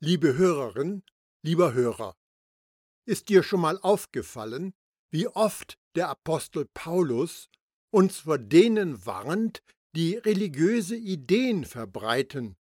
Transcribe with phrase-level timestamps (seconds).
[0.00, 1.02] Liebe Hörerin,
[1.42, 2.16] lieber Hörer,
[3.04, 4.72] ist dir schon mal aufgefallen,
[5.10, 7.48] wie oft der Apostel Paulus
[7.90, 9.60] uns vor denen warnt,
[9.96, 12.56] die religiöse Ideen verbreiten,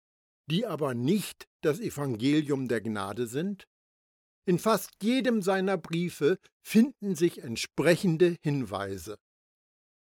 [0.51, 3.67] die aber nicht das Evangelium der Gnade sind?
[4.45, 9.19] In fast jedem seiner Briefe finden sich entsprechende Hinweise.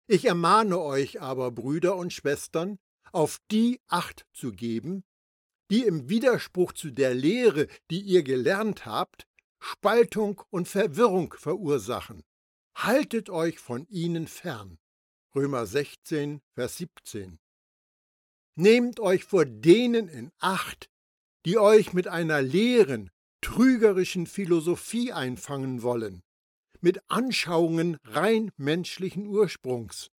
[0.06, 2.78] Ich ermahne euch aber, Brüder und Schwestern,
[3.10, 5.02] auf die Acht zu geben,
[5.70, 9.26] die im Widerspruch zu der Lehre, die ihr gelernt habt,
[9.60, 12.22] Spaltung und Verwirrung verursachen.
[12.74, 14.78] Haltet euch von ihnen fern.
[15.34, 17.38] Römer 16, Vers 17.
[18.54, 20.88] Nehmt euch vor denen in Acht,
[21.44, 26.22] die euch mit einer leeren, trügerischen Philosophie einfangen wollen,
[26.80, 30.10] mit Anschauungen rein menschlichen Ursprungs,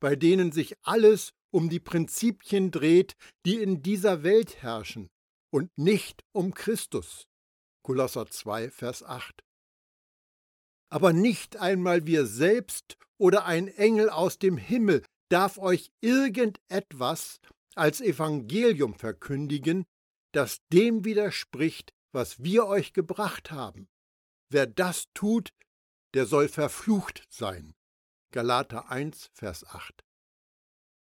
[0.00, 3.14] bei denen sich alles um die Prinzipien dreht,
[3.46, 5.08] die in dieser Welt herrschen,
[5.52, 7.28] und nicht um Christus.
[7.84, 9.42] Kolosser 2, Vers 8.
[10.90, 17.40] Aber nicht einmal wir selbst oder ein Engel aus dem Himmel darf euch irgendetwas
[17.74, 19.84] als Evangelium verkündigen,
[20.32, 23.88] das dem widerspricht, was wir euch gebracht haben.
[24.50, 25.50] Wer das tut,
[26.14, 27.74] der soll verflucht sein.
[28.32, 30.04] Galater 1, Vers 8.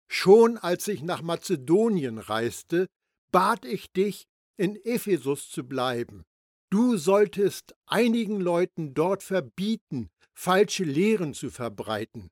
[0.09, 2.89] Schon als ich nach Mazedonien reiste,
[3.31, 6.25] bat ich dich, in Ephesus zu bleiben.
[6.71, 12.31] Du solltest einigen Leuten dort verbieten, falsche Lehren zu verbreiten.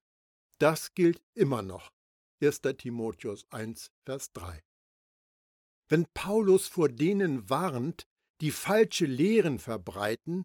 [0.58, 1.90] Das gilt immer noch.
[2.42, 2.62] 1.
[2.78, 4.62] Timotheus 1, Vers 3.
[5.88, 8.04] Wenn Paulus vor denen warnt,
[8.40, 10.44] die falsche Lehren verbreiten,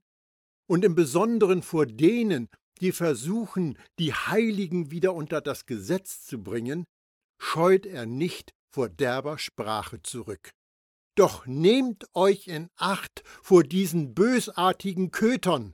[0.67, 2.47] und im Besonderen vor denen,
[2.79, 6.85] die versuchen, die Heiligen wieder unter das Gesetz zu bringen,
[7.41, 10.51] scheut er nicht vor derber Sprache zurück.
[11.15, 15.73] Doch nehmt euch in Acht vor diesen bösartigen Kötern,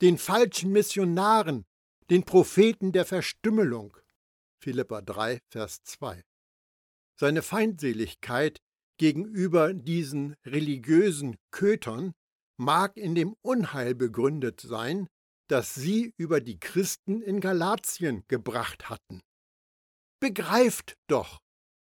[0.00, 1.66] den falschen Missionaren,
[2.08, 3.96] den Propheten der Verstümmelung.
[4.62, 6.22] Philippa 3, Vers 2.
[7.20, 8.58] Seine Feindseligkeit
[8.96, 12.14] gegenüber diesen religiösen Kötern
[12.56, 15.08] mag in dem Unheil begründet sein,
[15.48, 19.20] das sie über die Christen in Galatien gebracht hatten.
[20.20, 21.40] Begreift doch,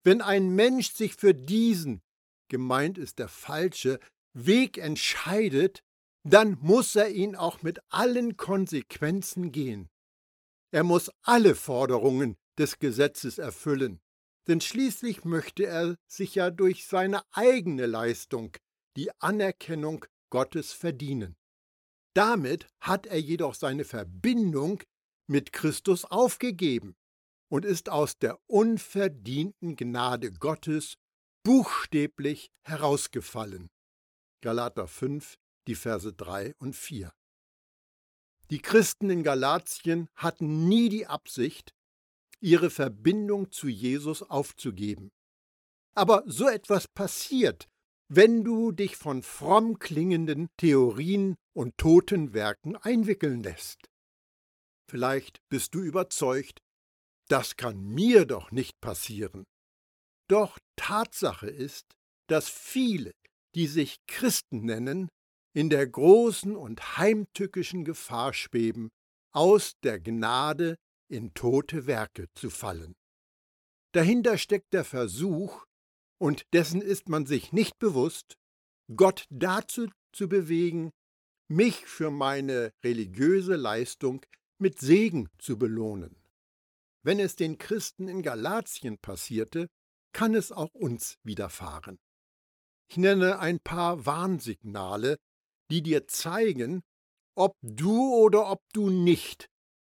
[0.02, 2.02] wenn ein Mensch sich für diesen,
[2.48, 4.00] gemeint ist der falsche,
[4.32, 5.82] Weg entscheidet,
[6.24, 9.88] dann muss er ihn auch mit allen Konsequenzen gehen.
[10.72, 14.00] Er muss alle Forderungen des Gesetzes erfüllen,
[14.48, 18.56] denn schließlich möchte er sich ja durch seine eigene Leistung
[18.96, 21.36] die Anerkennung Gottes verdienen.
[22.14, 24.82] Damit hat er jedoch seine Verbindung
[25.26, 26.96] mit Christus aufgegeben
[27.54, 30.94] und ist aus der unverdienten Gnade Gottes
[31.44, 33.70] buchstäblich herausgefallen.
[34.40, 35.36] Galater 5,
[35.68, 37.12] die Verse 3 und 4.
[38.50, 41.76] Die Christen in Galatien hatten nie die Absicht,
[42.40, 45.12] ihre Verbindung zu Jesus aufzugeben.
[45.94, 47.68] Aber so etwas passiert,
[48.08, 53.92] wenn du dich von fromm klingenden Theorien und toten Werken einwickeln lässt.
[54.90, 56.63] Vielleicht bist du überzeugt,
[57.28, 59.44] das kann mir doch nicht passieren.
[60.28, 61.86] Doch Tatsache ist,
[62.28, 63.12] dass viele,
[63.54, 65.08] die sich Christen nennen,
[65.54, 68.90] in der großen und heimtückischen Gefahr schweben,
[69.32, 70.76] aus der Gnade
[71.08, 72.94] in tote Werke zu fallen.
[73.92, 75.64] Dahinter steckt der Versuch,
[76.18, 78.36] und dessen ist man sich nicht bewusst,
[78.96, 80.90] Gott dazu zu bewegen,
[81.48, 84.24] mich für meine religiöse Leistung
[84.58, 86.16] mit Segen zu belohnen.
[87.04, 89.68] Wenn es den Christen in Galatien passierte,
[90.12, 91.98] kann es auch uns widerfahren.
[92.90, 95.18] Ich nenne ein paar Warnsignale,
[95.70, 96.82] die dir zeigen,
[97.36, 99.50] ob du oder ob du nicht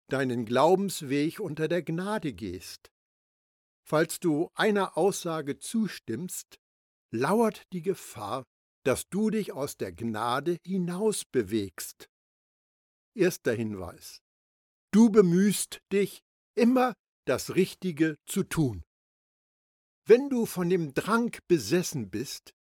[0.10, 2.92] deinen Glaubensweg unter der Gnade gehst.
[3.86, 6.58] Falls du einer Aussage zustimmst,
[7.12, 8.44] lauert die Gefahr,
[8.86, 12.10] dass du dich aus der Gnade hinaus bewegst.
[13.16, 14.22] Erster Hinweis.
[14.92, 16.24] Du bemühst dich,
[16.56, 16.94] immer
[17.26, 18.84] das Richtige zu tun.
[20.06, 22.54] Wenn du von dem Drang besessen bist,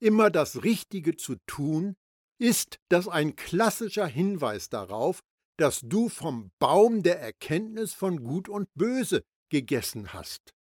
[0.00, 1.96] immer das Richtige zu tun,
[2.38, 5.20] ist das ein klassischer Hinweis darauf,
[5.58, 10.54] dass du vom Baum der Erkenntnis von Gut und Böse gegessen hast.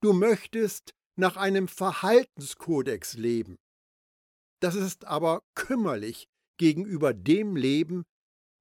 [0.00, 3.58] Du möchtest nach einem Verhaltenskodex leben.
[4.60, 6.28] Das ist aber kümmerlich
[6.58, 8.04] gegenüber dem Leben,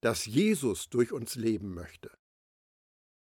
[0.02, 2.17] das Jesus durch uns leben möchte.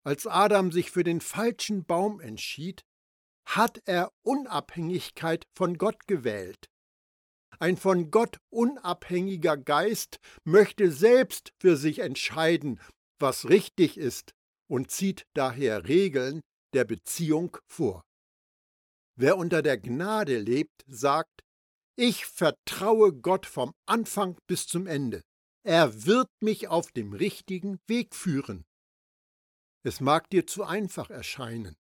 [0.04, 2.84] Als Adam sich für den falschen Baum entschied,
[3.46, 6.70] hat er Unabhängigkeit von Gott gewählt.
[7.60, 12.80] Ein von Gott unabhängiger Geist möchte selbst für sich entscheiden,
[13.20, 14.34] was richtig ist
[14.68, 16.42] und zieht daher Regeln
[16.74, 18.04] der Beziehung vor.
[19.16, 21.44] Wer unter der Gnade lebt, sagt,
[21.96, 25.22] ich vertraue Gott vom Anfang bis zum Ende.
[25.64, 28.66] Er wird mich auf dem richtigen Weg führen.
[29.84, 31.76] Es mag dir zu einfach erscheinen,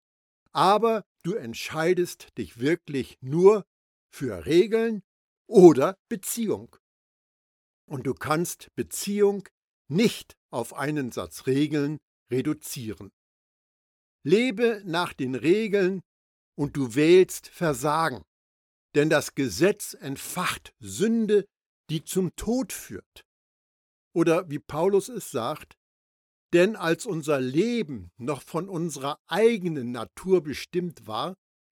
[0.53, 3.65] aber du entscheidest dich wirklich nur
[4.11, 5.03] für Regeln
[5.49, 6.77] oder Beziehung.
[7.89, 9.49] Und du kannst Beziehung
[9.89, 11.99] nicht auf einen Satz Regeln
[12.31, 13.13] reduzieren.
[14.25, 16.01] Lebe nach den Regeln
[16.57, 18.23] und du wählst Versagen,
[18.95, 21.45] denn das Gesetz entfacht Sünde,
[21.91, 23.25] die zum Tod führt.
[24.15, 25.77] Oder wie Paulus es sagt,
[26.53, 31.35] denn als unser Leben noch von unserer eigenen Natur bestimmt war,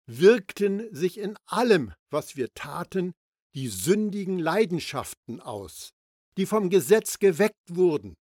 [0.05, 3.13] wirkten sich in allem, was wir taten,
[3.53, 5.91] die sündigen Leidenschaften aus,
[6.37, 8.15] die vom Gesetz geweckt wurden,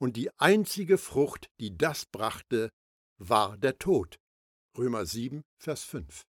[0.00, 2.70] und die einzige Frucht, die das brachte,
[3.18, 4.16] war der Tod.
[4.76, 6.22] Römer 7, Vers 5.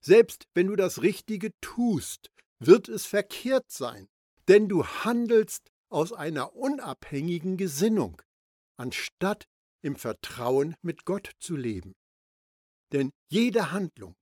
[0.00, 4.08] Selbst wenn du das Richtige tust, wird es verkehrt sein,
[4.48, 8.20] denn du handelst aus einer unabhängigen Gesinnung,
[8.76, 9.46] anstatt
[9.82, 11.94] im Vertrauen mit Gott zu leben.
[12.92, 14.16] Denn jede Handlung,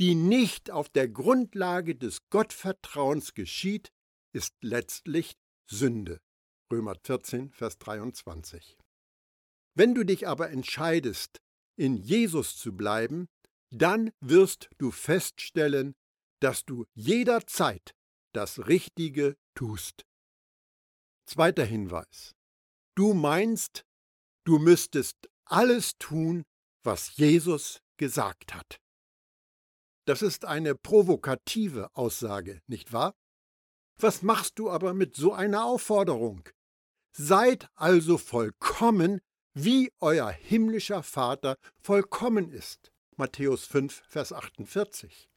[0.00, 3.90] die nicht auf der Grundlage des Gottvertrauens geschieht,
[4.32, 5.34] ist letztlich
[5.70, 6.20] Sünde.
[6.72, 8.78] Römer 14, Vers 23.
[9.76, 11.40] Wenn du dich aber entscheidest,
[11.76, 13.28] in Jesus zu bleiben,
[13.70, 15.94] dann wirst du feststellen,
[16.40, 17.94] dass du jederzeit
[18.32, 20.04] das Richtige tust.
[21.26, 22.34] Zweiter Hinweis.
[22.96, 23.84] Du meinst,
[24.44, 26.44] du müsstest alles tun,
[26.84, 28.80] was Jesus gesagt hat.
[30.06, 33.14] Das ist eine provokative Aussage, nicht wahr?
[33.98, 36.48] Was machst du aber mit so einer Aufforderung?
[37.16, 39.20] Seid also vollkommen,
[39.54, 42.92] wie euer himmlischer Vater vollkommen ist.
[43.16, 45.28] Matthäus 5, Vers 48.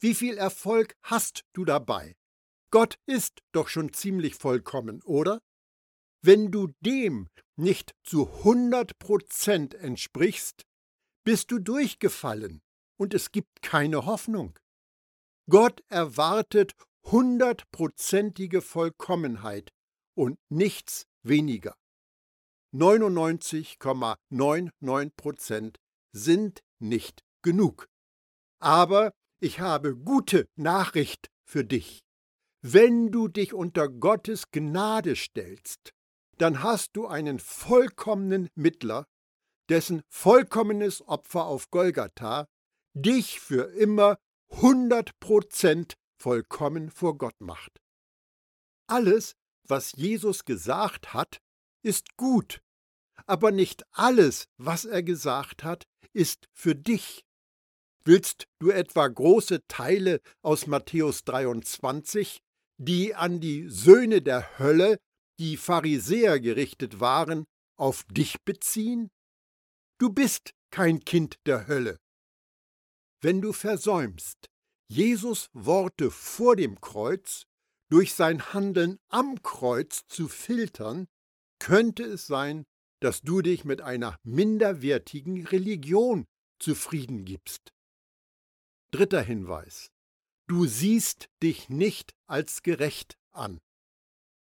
[0.00, 2.14] Wie viel Erfolg hast du dabei?
[2.70, 5.40] Gott ist doch schon ziemlich vollkommen, oder?
[6.24, 10.62] Wenn du dem nicht zu 100 Prozent entsprichst,
[11.24, 12.62] bist du durchgefallen
[12.96, 14.56] und es gibt keine Hoffnung.
[15.50, 16.74] Gott erwartet
[17.04, 19.72] hundertprozentige Vollkommenheit
[20.14, 21.74] und nichts weniger.
[22.72, 25.80] 99,99 Prozent
[26.12, 27.88] sind nicht genug.
[28.60, 32.04] Aber ich habe gute Nachricht für dich.
[32.60, 35.92] Wenn du dich unter Gottes Gnade stellst,
[36.38, 39.06] dann hast du einen vollkommenen Mittler,
[39.68, 42.46] dessen vollkommenes Opfer auf Golgatha
[42.94, 44.18] dich für immer
[44.50, 47.80] 100 Prozent vollkommen vor Gott macht.
[48.86, 49.34] Alles,
[49.66, 51.38] was Jesus gesagt hat,
[51.82, 52.60] ist gut,
[53.26, 57.24] aber nicht alles, was er gesagt hat, ist für dich.
[58.04, 62.42] Willst du etwa große Teile aus Matthäus 23,
[62.78, 64.98] die an die Söhne der Hölle,
[65.38, 67.44] die Pharisäer gerichtet waren,
[67.76, 69.10] auf dich beziehen?
[69.98, 71.98] Du bist kein Kind der Hölle.
[73.20, 74.50] Wenn du versäumst,
[74.88, 77.46] Jesus Worte vor dem Kreuz
[77.88, 81.06] durch sein Handeln am Kreuz zu filtern,
[81.58, 82.64] könnte es sein,
[83.00, 86.26] dass du dich mit einer minderwertigen Religion
[86.58, 87.72] zufrieden gibst.
[88.92, 89.90] Dritter Hinweis.
[90.48, 93.58] Du siehst dich nicht als gerecht an.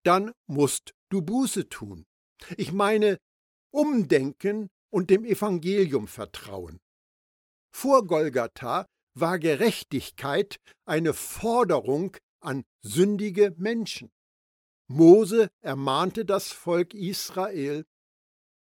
[0.05, 2.07] Dann musst du Buße tun.
[2.57, 3.19] Ich meine,
[3.73, 6.81] umdenken und dem Evangelium vertrauen.
[7.75, 14.11] Vor Golgatha war Gerechtigkeit eine Forderung an sündige Menschen.
[14.87, 17.85] Mose ermahnte das Volk Israel,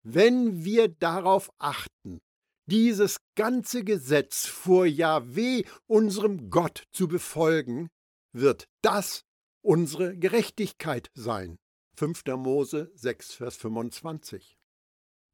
[0.04, 2.20] wenn wir darauf achten,
[2.66, 7.88] dieses ganze Gesetz vor Jahweh, unserem Gott, zu befolgen,
[8.32, 9.24] wird das
[9.62, 11.58] unsere Gerechtigkeit sein.
[11.96, 12.24] 5.
[12.36, 14.56] Mose 6, Vers 25.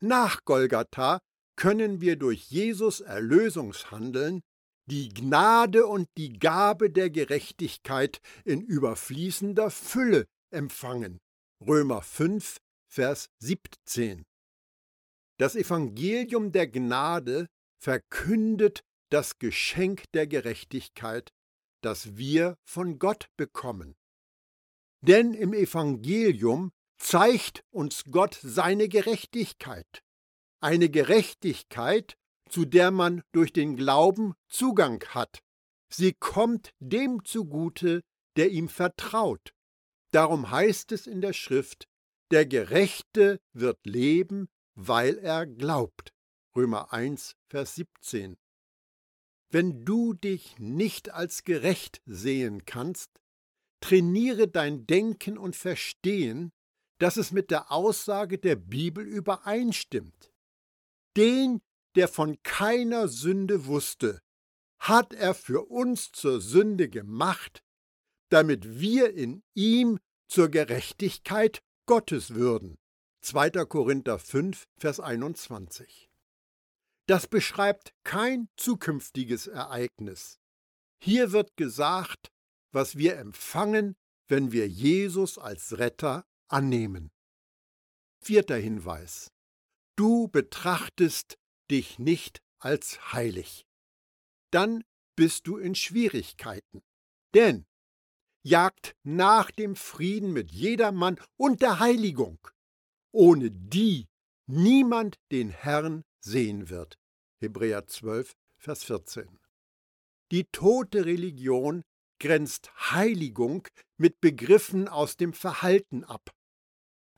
[0.00, 1.20] Nach Golgatha
[1.56, 4.42] können wir durch Jesus Erlösungshandeln
[4.88, 11.18] die Gnade und die Gabe der Gerechtigkeit in überfließender Fülle empfangen.
[11.60, 12.58] Römer 5,
[12.90, 14.24] Vers 17.
[15.38, 17.48] Das Evangelium der Gnade
[17.80, 18.80] verkündet
[19.10, 21.30] das Geschenk der Gerechtigkeit,
[21.82, 23.94] das wir von Gott bekommen.
[25.00, 30.02] Denn im Evangelium zeigt uns Gott seine Gerechtigkeit,
[30.60, 32.16] eine Gerechtigkeit,
[32.48, 35.42] zu der man durch den Glauben Zugang hat.
[35.90, 38.02] Sie kommt dem zugute,
[38.36, 39.54] der ihm vertraut.
[40.10, 41.88] Darum heißt es in der Schrift,
[42.30, 46.12] der Gerechte wird leben, weil er glaubt.
[46.56, 48.36] Römer 1, Vers 17.
[49.50, 53.10] Wenn du dich nicht als gerecht sehen kannst,
[53.80, 56.52] trainiere dein Denken und Verstehen,
[56.98, 60.32] dass es mit der Aussage der Bibel übereinstimmt.
[61.16, 61.60] Den,
[61.94, 64.20] der von keiner Sünde wusste,
[64.78, 67.62] hat er für uns zur Sünde gemacht,
[68.30, 72.76] damit wir in ihm zur Gerechtigkeit Gottes würden.
[73.22, 73.50] 2.
[73.64, 76.08] Korinther 5, Vers 21.
[77.06, 80.38] Das beschreibt kein zukünftiges Ereignis.
[81.02, 82.30] Hier wird gesagt,
[82.72, 83.96] was wir empfangen,
[84.26, 87.10] wenn wir Jesus als Retter annehmen.
[88.20, 89.30] Vierter Hinweis.
[89.96, 91.38] Du betrachtest
[91.70, 93.66] dich nicht als heilig.
[94.50, 94.84] Dann
[95.16, 96.82] bist du in Schwierigkeiten.
[97.34, 97.66] Denn
[98.42, 102.38] jagt nach dem Frieden mit jedermann und der Heiligung,
[103.12, 104.08] ohne die
[104.46, 106.98] niemand den Herrn sehen wird.
[107.40, 109.38] Hebräer 12, Vers 14.
[110.30, 111.84] Die tote Religion
[112.18, 116.30] grenzt Heiligung mit Begriffen aus dem Verhalten ab.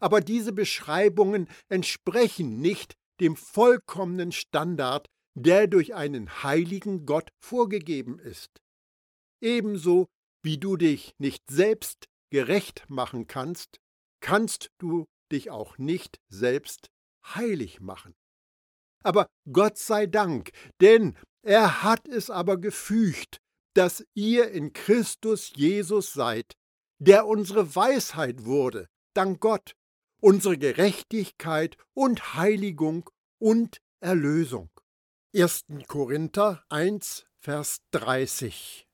[0.00, 8.60] Aber diese Beschreibungen entsprechen nicht dem vollkommenen Standard, der durch einen heiligen Gott vorgegeben ist.
[9.42, 10.08] Ebenso
[10.42, 13.78] wie du dich nicht selbst gerecht machen kannst,
[14.20, 16.88] kannst du dich auch nicht selbst
[17.24, 18.14] heilig machen.
[19.02, 23.40] Aber Gott sei Dank, denn er hat es aber gefügt,
[23.74, 26.56] dass ihr in Christus Jesus seid,
[26.98, 29.74] der unsere Weisheit wurde, dank Gott,
[30.20, 33.08] unsere Gerechtigkeit und Heiligung
[33.38, 34.70] und Erlösung.
[35.34, 35.66] 1.
[35.86, 38.86] Korinther 1, Vers 30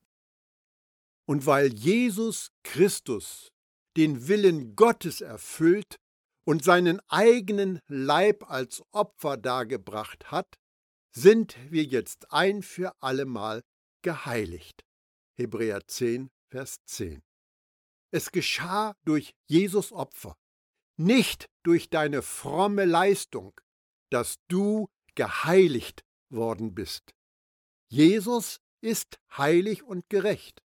[1.26, 3.52] Und weil Jesus Christus
[3.96, 5.96] den Willen Gottes erfüllt
[6.44, 10.58] und seinen eigenen Leib als Opfer dargebracht hat,
[11.10, 13.62] sind wir jetzt ein für allemal
[14.02, 14.84] geheiligt.
[15.38, 17.22] Hebräer 10, Vers 10.
[18.10, 20.36] Es geschah durch Jesus Opfer,
[20.96, 23.60] nicht durch deine fromme Leistung,
[24.10, 27.14] dass du geheiligt worden bist.
[27.88, 30.62] Jesus ist heilig und gerecht,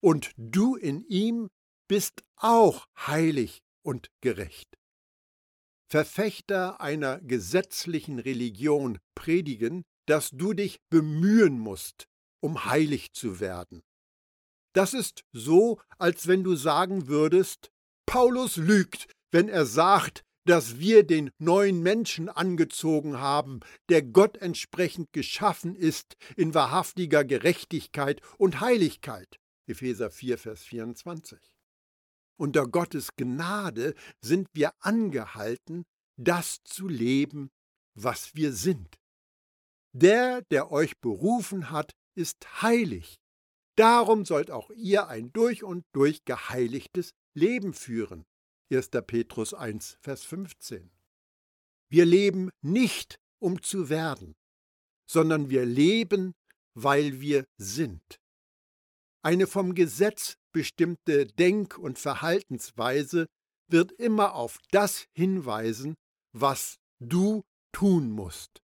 [0.00, 1.48] und du in ihm
[1.88, 4.78] bist auch heilig und gerecht.
[5.90, 12.07] Verfechter einer gesetzlichen Religion predigen, dass du dich bemühen musst,
[12.40, 13.82] um heilig zu werden.
[14.74, 17.70] Das ist so, als wenn du sagen würdest,
[18.06, 25.12] Paulus lügt, wenn er sagt, dass wir den neuen Menschen angezogen haben, der Gott entsprechend
[25.12, 29.38] geschaffen ist in wahrhaftiger Gerechtigkeit und Heiligkeit.
[29.66, 31.38] Epheser 4, Vers 24.
[32.38, 35.84] Unter Gottes Gnade sind wir angehalten,
[36.16, 37.50] das zu leben,
[37.94, 38.96] was wir sind.
[39.92, 43.20] Der, der euch berufen hat, ist heilig.
[43.76, 48.24] Darum sollt auch ihr ein durch und durch geheiligtes Leben führen.
[48.72, 48.90] 1.
[49.06, 50.90] Petrus 1, Vers 15.
[51.88, 54.34] Wir leben nicht, um zu werden,
[55.08, 56.34] sondern wir leben,
[56.74, 58.02] weil wir sind.
[59.22, 63.26] Eine vom Gesetz bestimmte Denk- und Verhaltensweise
[63.70, 65.94] wird immer auf das hinweisen,
[66.32, 68.60] was du tun musst,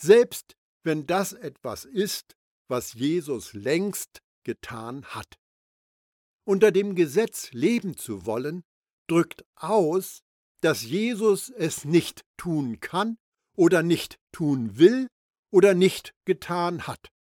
[0.00, 0.54] selbst
[0.84, 2.36] wenn das etwas ist,
[2.72, 5.38] was Jesus längst getan hat.
[6.44, 8.62] Unter dem Gesetz leben zu wollen,
[9.10, 10.22] drückt aus,
[10.62, 13.18] dass Jesus es nicht tun kann
[13.58, 15.08] oder nicht tun will
[15.52, 17.12] oder nicht getan hat.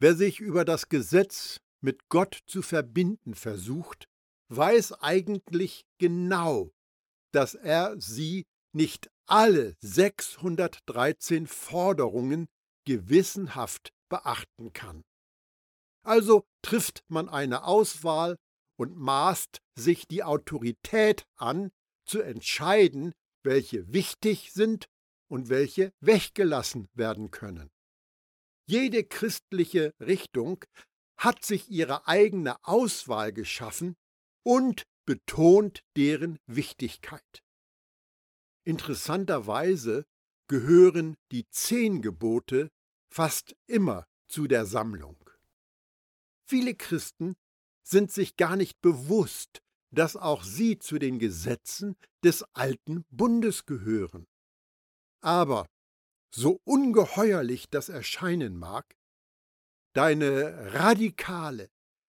[0.00, 4.08] Wer sich über das Gesetz mit Gott zu verbinden versucht,
[4.48, 6.72] weiß eigentlich genau,
[7.32, 12.48] dass er sie nicht alle 613 Forderungen
[12.84, 15.02] gewissenhaft beachten kann.
[16.02, 18.36] Also trifft man eine Auswahl
[18.78, 21.70] und maßt sich die Autorität an,
[22.06, 24.86] zu entscheiden, welche wichtig sind
[25.28, 27.70] und welche weggelassen werden können.
[28.68, 30.64] Jede christliche Richtung
[31.18, 33.96] hat sich ihre eigene Auswahl geschaffen
[34.44, 37.42] und betont deren Wichtigkeit.
[38.64, 40.04] Interessanterweise
[40.48, 42.70] gehören die zehn Gebote
[43.08, 45.16] fast immer zu der Sammlung.
[46.48, 47.36] Viele Christen
[47.82, 54.26] sind sich gar nicht bewusst, dass auch sie zu den Gesetzen des alten Bundes gehören.
[55.22, 55.66] Aber,
[56.34, 58.96] so ungeheuerlich das erscheinen mag,
[59.94, 61.70] deine radikale,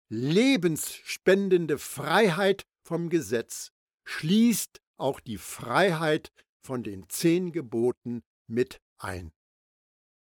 [0.09, 3.73] lebensspendende Freiheit vom Gesetz
[4.05, 9.33] schließt auch die Freiheit von den zehn Geboten mit ein.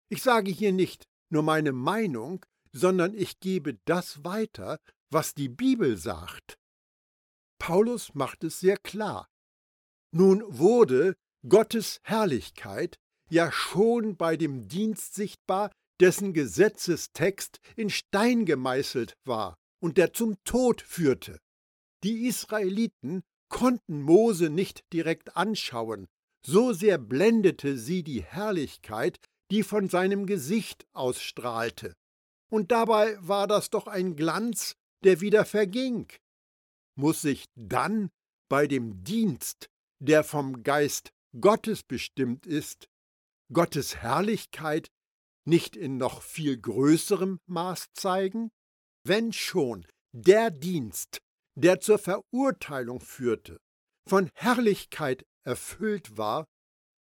[0.10, 4.80] Ich sage hier nicht nur meine Meinung, sondern ich gebe das weiter,
[5.12, 6.58] was die Bibel sagt.
[7.60, 9.30] Paulus macht es sehr klar.
[10.12, 11.16] Nun wurde
[11.48, 12.98] Gottes Herrlichkeit
[13.30, 20.36] ja schon bei dem Dienst sichtbar, dessen Gesetzestext in Stein gemeißelt war und der zum
[20.44, 21.40] Tod führte.
[22.04, 26.08] Die Israeliten konnten Mose nicht direkt anschauen,
[26.46, 29.20] so sehr blendete sie die Herrlichkeit,
[29.52, 31.96] die von seinem Gesicht ausstrahlte.
[32.50, 36.08] Und dabei war das doch ein Glanz, der wieder verging.
[36.96, 38.10] Muss sich dann
[38.50, 42.90] bei dem Dienst, der vom Geist Gottes bestimmt ist,
[43.54, 44.90] Gottes Herrlichkeit
[45.46, 48.52] nicht in noch viel größerem Maß zeigen?
[49.04, 51.20] Wenn schon der Dienst,
[51.56, 53.60] der zur Verurteilung führte,
[54.08, 56.46] von Herrlichkeit erfüllt war,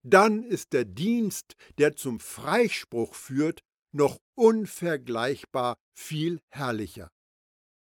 [0.03, 3.61] dann ist der Dienst, der zum Freispruch führt,
[3.93, 7.09] noch unvergleichbar viel herrlicher.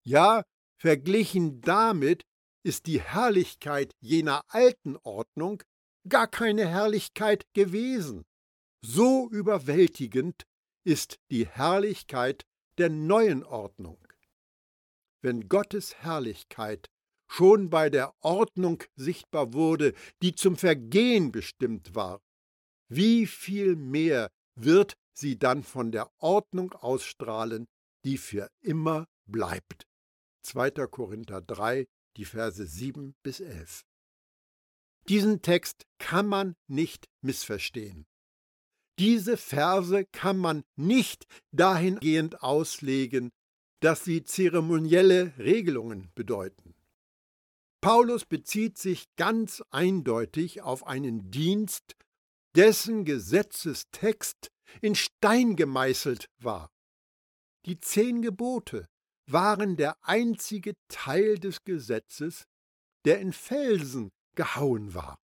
[0.05, 0.43] Ja,
[0.79, 2.23] verglichen damit
[2.63, 5.63] ist die Herrlichkeit jener alten Ordnung
[6.07, 8.25] gar keine Herrlichkeit gewesen.
[8.85, 10.43] So überwältigend
[10.85, 12.43] ist die Herrlichkeit
[12.77, 13.97] der neuen Ordnung.
[15.21, 16.89] Wenn Gottes Herrlichkeit
[17.33, 22.21] schon bei der Ordnung sichtbar wurde, die zum Vergehen bestimmt war,
[22.89, 27.65] wie viel mehr wird sie dann von der Ordnung ausstrahlen,
[28.05, 29.87] die für immer bleibt.
[30.43, 30.71] 2.
[30.87, 31.85] Korinther 3,
[32.17, 33.83] die Verse 7 bis 11.
[35.09, 38.05] Diesen Text kann man nicht missverstehen.
[38.99, 43.31] Diese Verse kann man nicht dahingehend auslegen,
[43.79, 46.62] dass sie zeremonielle Regelungen bedeuten.
[47.83, 51.97] Paulus bezieht sich ganz eindeutig auf einen Dienst,
[52.55, 56.71] dessen Gesetzestext in Stein gemeißelt war.
[57.65, 58.87] Die zehn Gebote
[59.29, 62.45] waren der einzige Teil des Gesetzes,
[63.03, 65.19] der in Felsen gehauen war.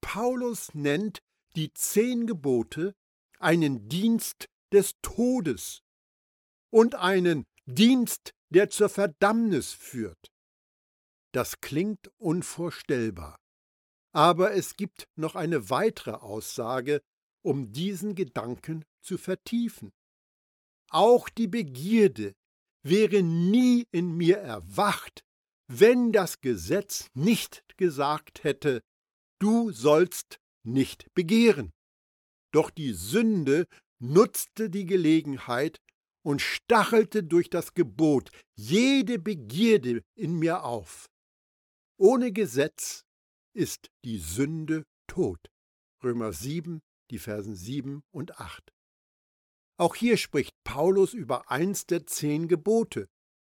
[0.00, 1.18] Paulus nennt
[1.56, 2.94] die zehn Gebote
[3.40, 5.82] einen Dienst des Todes
[6.70, 10.31] und einen Dienst, der zur Verdammnis führt.
[11.32, 13.38] Das klingt unvorstellbar.
[14.14, 17.00] Aber es gibt noch eine weitere Aussage,
[17.42, 19.90] um diesen Gedanken zu vertiefen.
[20.90, 22.34] Auch die Begierde
[22.82, 25.24] wäre nie in mir erwacht,
[25.68, 28.82] wenn das Gesetz nicht gesagt hätte,
[29.38, 31.72] du sollst nicht begehren.
[32.52, 33.66] Doch die Sünde
[33.98, 35.78] nutzte die Gelegenheit
[36.22, 41.08] und stachelte durch das Gebot jede Begierde in mir auf.
[42.04, 43.04] Ohne Gesetz
[43.54, 45.38] ist die Sünde tot.
[46.02, 48.72] Römer 7, die Versen 7 und 8.
[49.78, 53.08] Auch hier spricht Paulus über eins der zehn Gebote.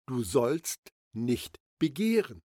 [0.07, 0.79] Du sollst
[1.13, 2.41] nicht begehren.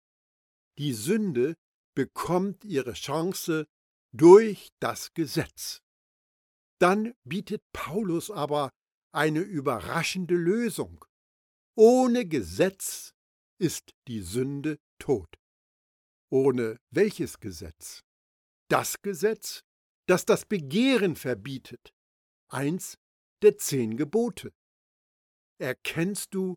[0.79, 1.55] Die Sünde
[1.95, 3.67] bekommt ihre Chance
[4.11, 5.83] durch das Gesetz.
[6.79, 8.71] Dann bietet Paulus aber
[9.13, 11.05] eine überraschende Lösung.
[11.77, 13.13] Ohne Gesetz
[13.59, 15.40] ist die Sünde tot.
[16.31, 18.03] Ohne welches Gesetz?
[18.69, 19.63] Das Gesetz,
[20.07, 21.93] das das Begehren verbietet.
[22.49, 22.97] Eins
[23.43, 24.53] der zehn Gebote.
[25.59, 26.57] Erkennst du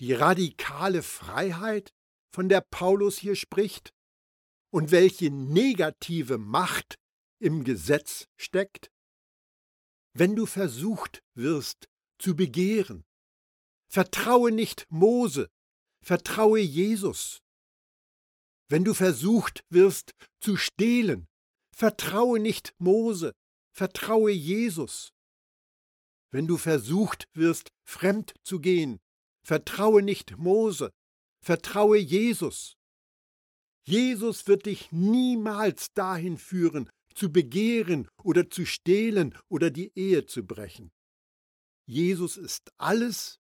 [0.00, 1.90] die radikale Freiheit,
[2.30, 3.92] von der Paulus hier spricht?
[4.70, 6.96] Und welche negative Macht
[7.40, 8.90] im Gesetz steckt?
[10.12, 13.04] Wenn du versucht wirst zu begehren,
[13.90, 15.48] vertraue nicht Mose,
[16.04, 17.40] vertraue Jesus.
[18.68, 21.26] Wenn du versucht wirst zu stehlen,
[21.74, 23.32] vertraue nicht Mose,
[23.74, 25.10] vertraue Jesus.
[26.30, 28.98] Wenn du versucht wirst, fremd zu gehen,
[29.42, 30.90] vertraue nicht Mose,
[31.42, 32.76] vertraue Jesus.
[33.86, 40.44] Jesus wird dich niemals dahin führen, zu begehren oder zu stehlen oder die Ehe zu
[40.44, 40.90] brechen.
[41.86, 43.40] Jesus ist alles,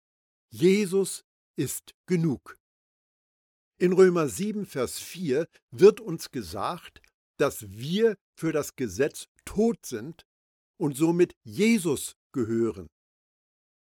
[0.50, 1.24] Jesus
[1.56, 2.56] ist genug.
[3.80, 7.00] In Römer 7, Vers 4 wird uns gesagt,
[7.38, 10.26] dass wir für das Gesetz tot sind
[10.78, 12.88] und somit Jesus gehören.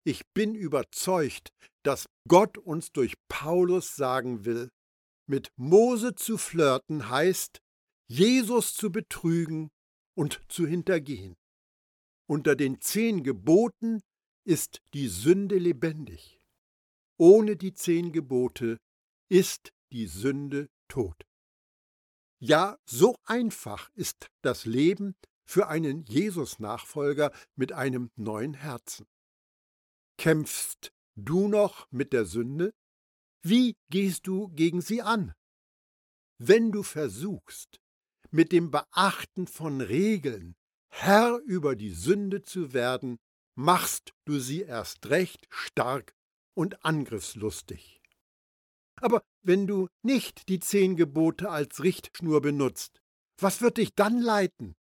[0.04, 1.50] Ich bin überzeugt,
[1.84, 4.68] dass Gott uns durch Paulus sagen will,
[5.28, 7.60] mit Mose zu flirten heißt,
[8.08, 9.70] Jesus zu betrügen
[10.16, 11.36] und zu hintergehen.
[12.28, 14.00] Unter den zehn Geboten
[14.44, 16.40] ist die Sünde lebendig.
[17.16, 18.76] ohne die zehn Gebote
[19.28, 21.26] ist die Sünde tot.
[22.40, 25.14] Ja, so einfach ist das Leben
[25.46, 29.06] für einen Jesus-Nachfolger mit einem neuen Herzen.
[30.18, 32.72] Kämpfst du noch mit der Sünde?
[33.42, 35.34] Wie gehst du gegen sie an?
[36.38, 37.80] Wenn du versuchst,
[38.30, 40.56] mit dem Beachten von Regeln
[40.96, 43.18] Herr über die Sünde zu werden,
[43.56, 46.14] machst du sie erst recht stark
[46.54, 48.00] und angriffslustig.
[49.00, 53.00] Aber wenn du nicht die zehn Gebote als Richtschnur benutzt,
[53.38, 54.76] was wird dich dann leiten?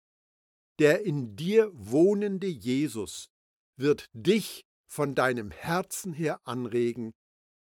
[0.78, 3.28] Der in dir wohnende Jesus
[3.76, 7.12] wird dich von deinem Herzen her anregen,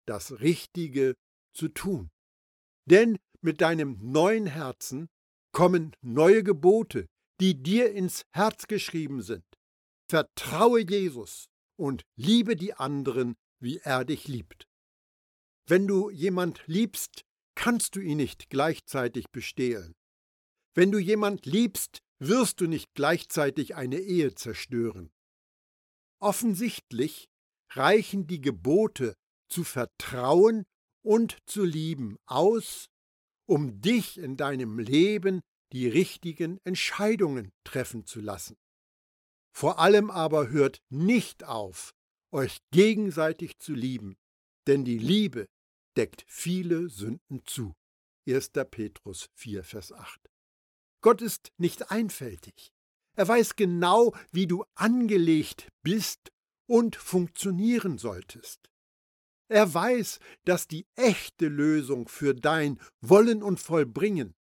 [0.06, 1.16] das Richtige
[1.54, 2.10] zu tun.
[2.86, 5.10] Denn mit deinem neuen Herzen
[5.52, 7.08] kommen neue Gebote,
[7.40, 9.46] die dir ins Herz geschrieben sind.
[10.10, 14.69] Vertraue Jesus und liebe die anderen, wie er dich liebt.
[15.70, 19.94] Wenn du jemand liebst, kannst du ihn nicht gleichzeitig bestehlen.
[20.74, 25.12] Wenn du jemand liebst, wirst du nicht gleichzeitig eine Ehe zerstören.
[26.20, 27.30] Offensichtlich
[27.74, 29.14] reichen die Gebote
[29.48, 30.66] zu vertrauen
[31.06, 32.88] und zu lieben aus,
[33.46, 35.40] um dich in deinem Leben
[35.72, 38.58] die richtigen Entscheidungen treffen zu lassen.
[39.56, 41.94] Vor allem aber hört nicht auf,
[42.32, 44.18] euch gegenseitig zu lieben,
[44.66, 45.46] denn die Liebe
[46.00, 47.76] deckt viele Sünden zu.
[48.26, 48.52] 1.
[48.72, 50.30] Petrus 4, Vers 8.
[51.02, 52.72] Gott ist nicht einfältig.
[53.18, 56.32] Er weiß genau, wie du angelegt bist
[56.70, 58.70] und funktionieren solltest.
[59.50, 64.36] Er weiß, dass die echte Lösung für dein Wollen und Vollbringen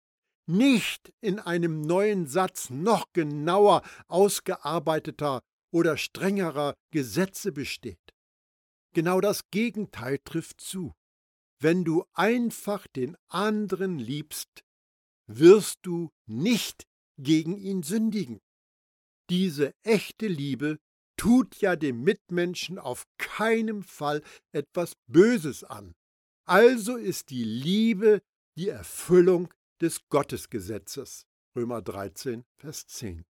[0.47, 5.41] nicht in einem neuen Satz noch genauer ausgearbeiteter
[5.71, 8.13] oder strengerer Gesetze besteht.
[8.91, 10.93] Genau das Gegenteil trifft zu.
[11.59, 14.63] Wenn du einfach den anderen liebst,
[15.27, 16.85] wirst du nicht
[17.17, 18.41] gegen ihn sündigen.
[19.29, 20.77] Diese echte Liebe
[21.17, 25.95] tut ja dem Mitmenschen auf keinen Fall etwas Böses an.
[26.45, 28.21] Also ist die Liebe
[28.57, 31.25] die Erfüllung des Gottesgesetzes.
[31.55, 33.25] Römer 13, Vers 10.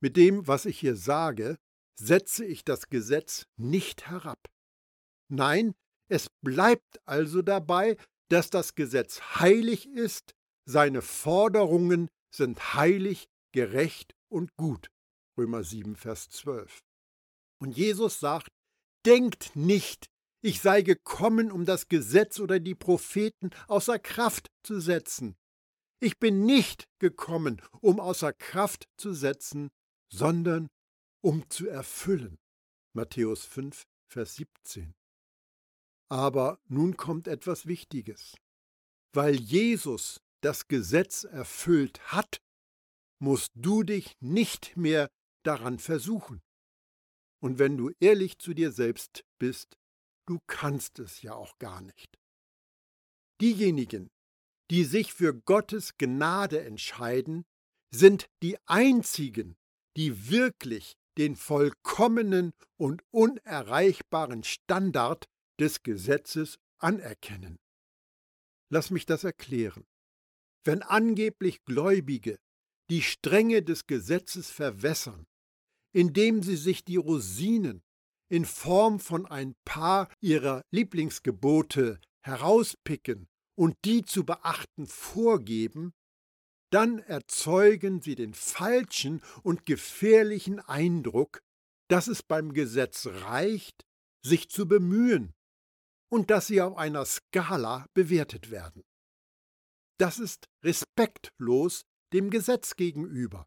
[0.00, 1.58] Mit dem, was ich hier sage,
[1.98, 4.48] setze ich das Gesetz nicht herab.
[5.28, 5.74] Nein,
[6.10, 7.96] es bleibt also dabei,
[8.28, 10.34] dass das Gesetz heilig ist,
[10.66, 14.90] seine Forderungen sind heilig, gerecht und gut.
[15.38, 16.80] Römer 7, Vers 12.
[17.60, 18.48] Und Jesus sagt,
[19.06, 20.06] denkt nicht,
[20.42, 25.36] ich sei gekommen, um das Gesetz oder die Propheten außer Kraft zu setzen.
[26.00, 29.70] Ich bin nicht gekommen, um außer Kraft zu setzen,
[30.12, 30.68] sondern
[31.22, 32.38] um zu erfüllen.
[32.94, 34.94] Matthäus 5, Vers 17.
[36.10, 38.36] Aber nun kommt etwas Wichtiges.
[39.12, 42.40] Weil Jesus das Gesetz erfüllt hat,
[43.20, 45.10] musst du dich nicht mehr
[45.44, 46.42] daran versuchen.
[47.42, 49.78] Und wenn du ehrlich zu dir selbst bist,
[50.26, 52.18] du kannst es ja auch gar nicht.
[53.40, 54.10] Diejenigen,
[54.70, 57.44] die sich für Gottes Gnade entscheiden,
[57.92, 59.56] sind die einzigen,
[59.96, 65.26] die wirklich den vollkommenen und unerreichbaren Standard
[65.60, 67.58] des Gesetzes anerkennen.
[68.70, 69.84] Lass mich das erklären.
[70.64, 72.38] Wenn angeblich Gläubige
[72.88, 75.26] die Strenge des Gesetzes verwässern,
[75.92, 77.82] indem sie sich die Rosinen
[78.28, 85.92] in Form von ein paar ihrer Lieblingsgebote herauspicken und die zu beachten vorgeben,
[86.70, 91.42] dann erzeugen sie den falschen und gefährlichen Eindruck,
[91.88, 93.84] dass es beim Gesetz reicht,
[94.22, 95.34] sich zu bemühen
[96.10, 98.82] und dass sie auf einer Skala bewertet werden.
[99.98, 103.46] Das ist respektlos dem Gesetz gegenüber.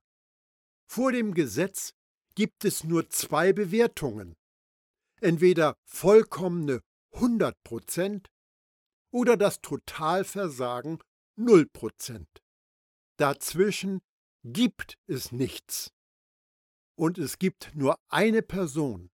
[0.88, 1.94] Vor dem Gesetz
[2.36, 4.36] gibt es nur zwei Bewertungen.
[5.20, 6.82] Entweder vollkommene
[7.14, 8.30] 100 Prozent
[9.12, 11.00] oder das Totalversagen
[11.36, 12.28] 0 Prozent.
[13.18, 14.02] Dazwischen
[14.44, 15.92] gibt es nichts.
[16.96, 19.10] Und es gibt nur eine Person,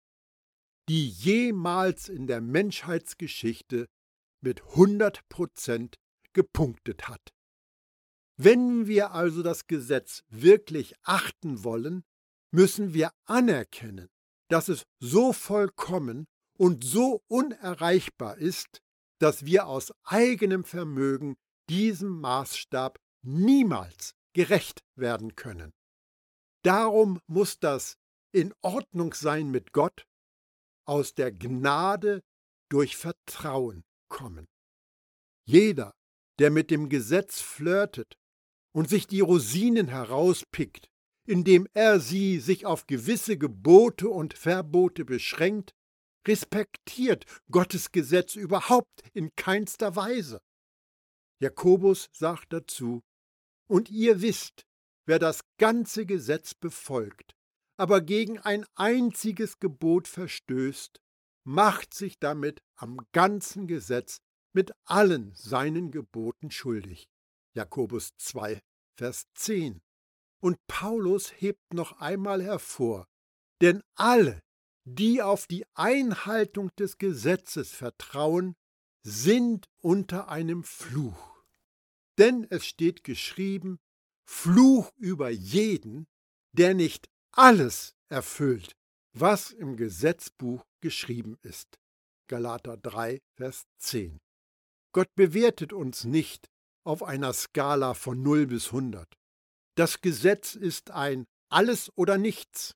[0.88, 3.88] die jemals in der Menschheitsgeschichte
[4.40, 5.96] mit 100 Prozent
[6.32, 7.32] gepunktet hat.
[8.36, 12.04] Wenn wir also das Gesetz wirklich achten wollen,
[12.52, 14.08] müssen wir anerkennen,
[14.48, 16.26] dass es so vollkommen
[16.58, 18.80] und so unerreichbar ist,
[19.18, 21.36] dass wir aus eigenem Vermögen
[21.68, 25.72] diesem Maßstab niemals gerecht werden können.
[26.62, 27.96] Darum muss das
[28.32, 30.06] in Ordnung sein mit Gott
[30.86, 32.22] aus der Gnade
[32.70, 34.46] durch Vertrauen kommen.
[35.44, 35.94] Jeder,
[36.38, 38.16] der mit dem Gesetz flirtet
[38.72, 40.88] und sich die Rosinen herauspickt,
[41.26, 45.72] indem er sie sich auf gewisse Gebote und Verbote beschränkt,
[46.26, 50.40] respektiert Gottes Gesetz überhaupt in keinster Weise.
[51.40, 53.02] Jakobus sagt dazu,
[53.68, 54.64] und ihr wisst,
[55.06, 57.35] wer das ganze Gesetz befolgt,
[57.76, 61.00] aber gegen ein einziges Gebot verstößt,
[61.44, 64.20] macht sich damit am ganzen Gesetz
[64.52, 67.08] mit allen seinen Geboten schuldig.
[67.54, 68.60] Jakobus 2,
[68.96, 69.80] Vers 10.
[70.40, 73.06] Und Paulus hebt noch einmal hervor,
[73.60, 74.42] denn alle,
[74.84, 78.54] die auf die Einhaltung des Gesetzes vertrauen,
[79.02, 81.42] sind unter einem Fluch.
[82.18, 83.78] Denn es steht geschrieben,
[84.24, 86.06] Fluch über jeden,
[86.52, 88.76] der nicht alles erfüllt,
[89.12, 91.78] was im Gesetzbuch geschrieben ist.
[92.28, 94.18] Galater 3, Vers 10.
[94.92, 96.48] Gott bewertet uns nicht
[96.84, 99.06] auf einer Skala von 0 bis 100.
[99.76, 102.74] Das Gesetz ist ein Alles oder nichts.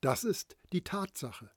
[0.00, 1.52] Das ist die Tatsache.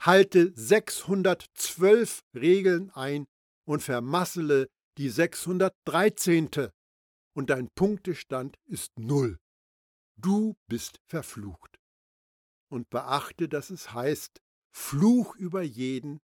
[0.00, 3.26] Halte 612 Regeln ein
[3.66, 6.70] und vermassele die 613.
[7.34, 9.38] Und dein Punktestand ist null.
[10.16, 11.78] Du bist verflucht.
[12.70, 14.40] Und beachte, dass es heißt,
[14.74, 16.20] Fluch über jeden,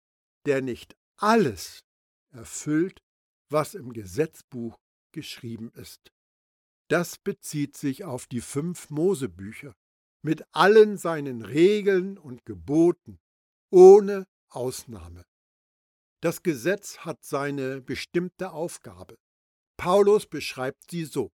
[0.45, 1.83] der nicht alles
[2.29, 3.01] erfüllt,
[3.49, 4.77] was im Gesetzbuch
[5.11, 6.11] geschrieben ist.
[6.89, 9.75] Das bezieht sich auf die fünf Mosebücher
[10.23, 13.19] mit allen seinen Regeln und Geboten,
[13.69, 15.25] ohne Ausnahme.
[16.21, 19.17] Das Gesetz hat seine bestimmte Aufgabe.
[19.77, 21.31] Paulus beschreibt sie so.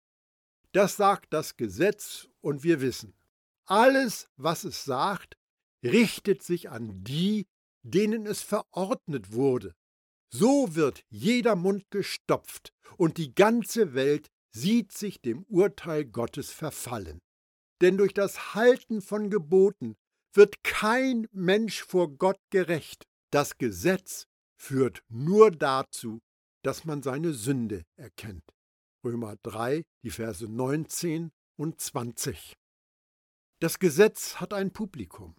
[0.73, 3.15] Das sagt das Gesetz und wir wissen,
[3.65, 5.37] alles, was es sagt,
[5.83, 7.47] richtet sich an die,
[7.83, 9.75] denen es verordnet wurde.
[10.31, 17.21] So wird jeder Mund gestopft und die ganze Welt sieht sich dem Urteil Gottes verfallen.
[17.81, 19.97] Denn durch das Halten von Geboten
[20.35, 23.07] wird kein Mensch vor Gott gerecht.
[23.31, 24.27] Das Gesetz
[24.57, 26.21] führt nur dazu,
[26.63, 28.45] dass man seine Sünde erkennt.
[29.09, 32.53] Römer 3, die Verse 19 und 20.
[33.59, 35.35] Das Gesetz hat ein Publikum,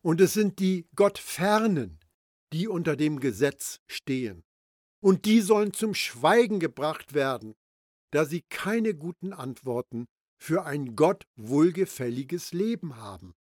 [0.00, 2.00] und es sind die Gottfernen,
[2.54, 4.42] die unter dem Gesetz stehen.
[5.02, 7.54] Und die sollen zum Schweigen gebracht werden,
[8.10, 10.06] da sie keine guten Antworten
[10.38, 13.34] für ein Gott wohlgefälliges Leben haben.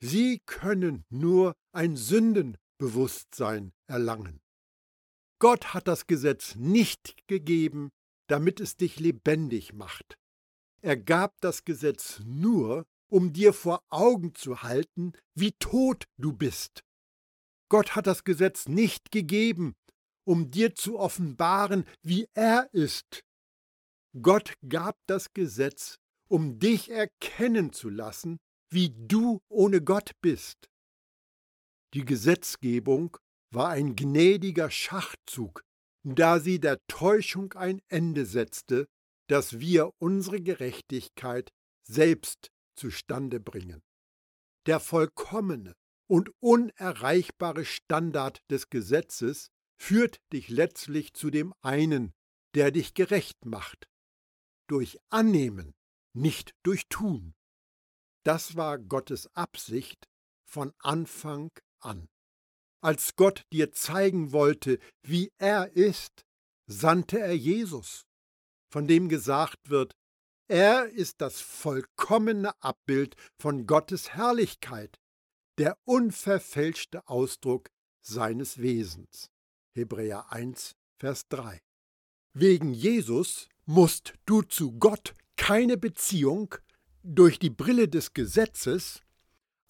[0.00, 4.42] Sie können nur ein Sündenbewusstsein erlangen.
[5.38, 7.90] Gott hat das Gesetz nicht gegeben,
[8.28, 10.16] damit es dich lebendig macht.
[10.82, 16.84] Er gab das Gesetz nur, um dir vor Augen zu halten, wie tot du bist.
[17.68, 19.74] Gott hat das Gesetz nicht gegeben,
[20.24, 23.24] um dir zu offenbaren, wie er ist.
[24.20, 28.38] Gott gab das Gesetz, um dich erkennen zu lassen,
[28.70, 30.68] wie du ohne Gott bist.
[31.94, 33.16] Die Gesetzgebung
[33.50, 35.64] war ein gnädiger Schachzug,
[36.04, 38.86] da sie der Täuschung ein Ende setzte,
[39.28, 41.50] dass wir unsere Gerechtigkeit
[41.82, 43.82] selbst zustande bringen.
[44.66, 45.74] Der vollkommene
[46.06, 52.12] und unerreichbare Standard des Gesetzes führt dich letztlich zu dem einen,
[52.54, 53.88] der dich gerecht macht.
[54.68, 55.74] Durch Annehmen,
[56.14, 57.34] nicht durch Tun.
[58.24, 60.06] Das war Gottes Absicht
[60.44, 62.08] von Anfang an.
[62.84, 66.26] Als Gott dir zeigen wollte, wie er ist,
[66.66, 68.04] sandte er Jesus,
[68.70, 69.96] von dem gesagt wird,
[70.48, 75.00] er ist das vollkommene Abbild von Gottes Herrlichkeit,
[75.56, 77.70] der unverfälschte Ausdruck
[78.02, 79.30] seines Wesens.
[79.74, 81.62] Hebräer 1, Vers 3.
[82.34, 86.54] Wegen Jesus musst du zu Gott keine Beziehung
[87.02, 89.00] durch die Brille des Gesetzes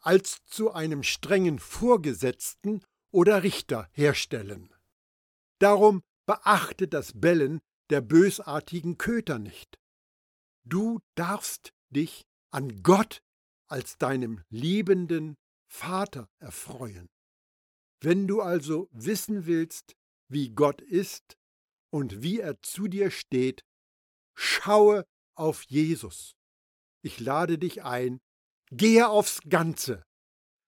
[0.01, 2.83] als zu einem strengen Vorgesetzten
[3.15, 4.75] oder Richter herstellen.
[5.61, 9.79] Darum beachte das Bellen der bösartigen Köter nicht.
[10.65, 13.23] Du darfst dich an Gott
[13.69, 15.37] als deinem liebenden
[15.69, 17.09] Vater erfreuen.
[18.01, 19.95] Wenn du also wissen willst,
[20.29, 21.37] wie Gott ist
[21.91, 23.65] und wie er zu dir steht,
[24.35, 26.35] schaue auf Jesus.
[27.01, 28.21] Ich lade dich ein,
[28.73, 30.05] gehe aufs Ganze,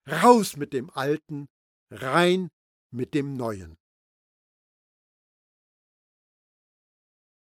[0.09, 1.47] raus mit dem Alten,
[1.89, 2.49] rein
[2.91, 3.77] mit dem Neuen.